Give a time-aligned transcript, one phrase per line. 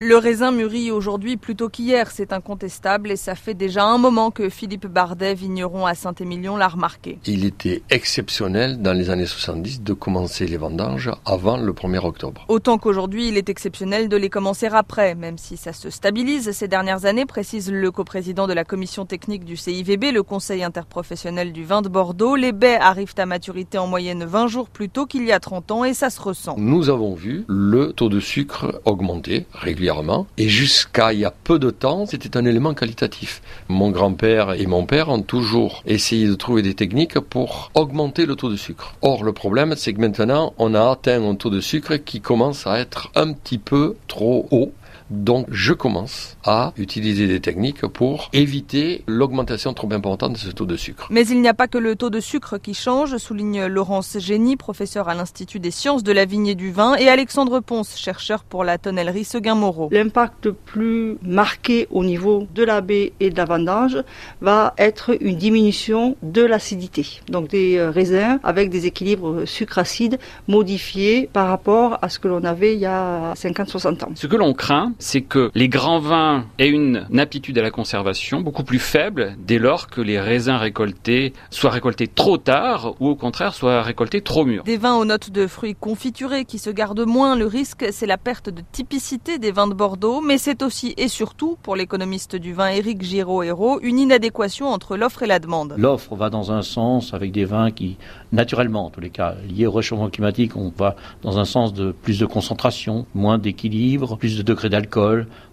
[0.00, 4.48] Le raisin mûrit aujourd'hui plutôt qu'hier, c'est incontestable et ça fait déjà un moment que
[4.48, 7.18] Philippe Bardet, vigneron à Saint-Émilion, l'a remarqué.
[7.26, 12.44] Il était exceptionnel dans les années 70 de commencer les vendanges avant le 1er octobre.
[12.46, 16.68] Autant qu'aujourd'hui, il est exceptionnel de les commencer après, même si ça se stabilise ces
[16.68, 21.64] dernières années, précise le coprésident de la commission technique du CIVB, le Conseil interprofessionnel du
[21.64, 22.36] vin de Bordeaux.
[22.36, 25.72] Les baies arrivent à maturité en moyenne 20 jours plus tôt qu'il y a 30
[25.72, 26.54] ans et ça se ressent.
[26.56, 29.87] Nous avons vu le taux de sucre augmenter régulièrement
[30.36, 33.40] et jusqu'à il y a peu de temps, c'était un élément qualitatif.
[33.68, 38.36] Mon grand-père et mon père ont toujours essayé de trouver des techniques pour augmenter le
[38.36, 38.94] taux de sucre.
[39.00, 42.66] Or, le problème, c'est que maintenant, on a atteint un taux de sucre qui commence
[42.66, 44.72] à être un petit peu trop haut
[45.10, 50.66] donc je commence à utiliser des techniques pour éviter l'augmentation trop importante de ce taux
[50.66, 51.08] de sucre.
[51.10, 54.56] Mais il n'y a pas que le taux de sucre qui change, souligne Laurence Génie,
[54.56, 58.44] professeur à l'Institut des sciences de la vigne et du vin, et Alexandre Ponce, chercheur
[58.44, 59.88] pour la tonnellerie Seguin-Moreau.
[59.92, 63.98] L'impact plus marqué au niveau de la baie et de la vendange
[64.40, 67.20] va être une diminution de l'acidité.
[67.28, 72.44] Donc des euh, raisins avec des équilibres sucre-acide modifiés par rapport à ce que l'on
[72.44, 74.10] avait il y a 50-60 ans.
[74.14, 78.40] Ce que l'on craint, c'est que les grands vins aient une aptitude à la conservation
[78.40, 83.16] beaucoup plus faible dès lors que les raisins récoltés soient récoltés trop tard ou au
[83.16, 84.64] contraire soient récoltés trop mûrs.
[84.64, 88.18] Des vins aux notes de fruits confiturés qui se gardent moins, le risque c'est la
[88.18, 92.52] perte de typicité des vins de Bordeaux, mais c'est aussi et surtout, pour l'économiste du
[92.52, 95.74] vin Éric Giraud-Hérault, une inadéquation entre l'offre et la demande.
[95.76, 97.98] L'offre va dans un sens avec des vins qui,
[98.32, 101.92] naturellement, en tous les cas, liés au réchauffement climatique, on va dans un sens de
[101.92, 104.87] plus de concentration, moins d'équilibre, plus de degrés d'alcool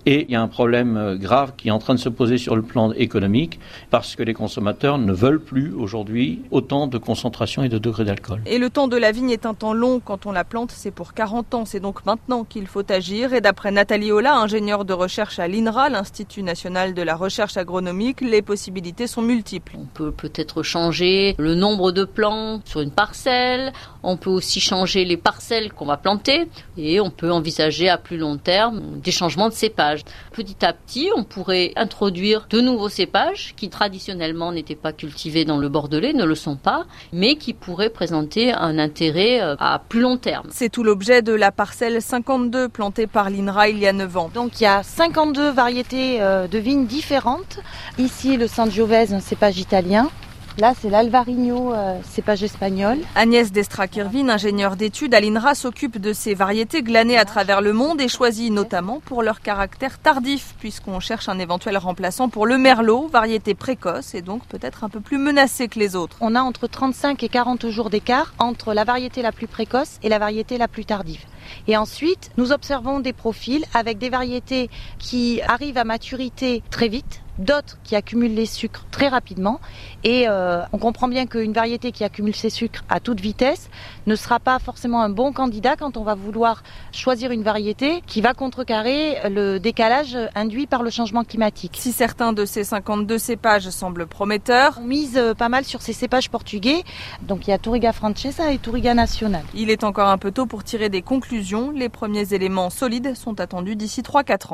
[0.08, 2.38] et il y a un problème euh, grave qui est en train de se poser
[2.38, 7.63] sur le plan économique parce que les consommateurs ne veulent plus aujourd'hui autant de concentration
[7.63, 8.41] et de degrés d'alcool.
[8.45, 10.00] Et le temps de la vigne est un temps long.
[10.00, 11.66] Quand on la plante, c'est pour 40 ans.
[11.66, 13.33] C'est donc maintenant qu'il faut agir.
[13.33, 18.22] Et d'après Nathalie Ola, ingénieure de recherche à l'INRA, l'Institut national de la recherche agronomique,
[18.22, 19.75] les possibilités sont multiples.
[19.80, 23.74] On peut peut-être changer le nombre de plants sur une parcelle.
[24.03, 26.47] On peut aussi changer les parcelles qu'on va planter.
[26.78, 30.02] Et on peut envisager à plus long terme des changements de cépage.
[30.34, 35.58] Petit à petit, on pourrait introduire de nouveaux cépages qui traditionnellement n'étaient pas cultivés dans
[35.58, 40.02] le Bordelais, ne le sont pas, mais qui pourraient présenter un intérêt euh, à plus
[40.02, 40.50] long terme.
[40.52, 44.30] C'est tout l'objet de la parcelle 52 plantée par l'INRA il y a 9 ans.
[44.31, 47.59] Donc il y a 52 variétés euh, de vignes différentes.
[47.97, 50.12] Ici le Sangiovese, un cépage italien.
[50.57, 52.99] Là, c'est l'Alvarino euh, cépage espagnol.
[53.16, 57.99] Agnès Destra-Kirvin, ingénieure d'études à l'INRA, s'occupe de ces variétés glanées à travers le monde
[57.99, 63.09] et choisit notamment pour leur caractère tardif, puisqu'on cherche un éventuel remplaçant pour le merlot,
[63.09, 66.15] variété précoce et donc peut-être un peu plus menacée que les autres.
[66.21, 70.09] On a entre 35 et 40 jours d'écart entre la variété la plus précoce et
[70.09, 71.25] la variété la plus tardive.
[71.67, 77.25] Et ensuite, nous observons des profils avec des variétés qui arrivent à maturité très vite,
[77.38, 79.59] d'autres qui accumulent les sucres très rapidement.
[80.03, 83.69] Et euh, on comprend bien qu'une variété qui accumule ses sucres à toute vitesse
[84.07, 88.22] ne sera pas forcément un bon candidat quand on va vouloir choisir une variété qui
[88.22, 91.78] va contrecarrer le décalage induit par le changement climatique.
[91.79, 95.94] Si certains de ces 52 cépages semblent prometteurs, on mise euh, pas mal sur ces
[95.94, 96.84] cépages portugais.
[97.24, 99.44] Donc il y a Touriga Francesa et Touriga Nacional.
[99.53, 101.72] Il est encore un peu tôt pour tirer des conclusions.
[101.72, 104.53] Les premiers éléments solides sont attendus d'ici 3-4